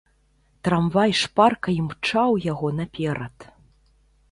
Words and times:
Трамвай 0.67 1.11
шпарка 1.19 1.69
імчаў 1.83 2.41
яго 2.51 2.67
наперад. 2.81 3.37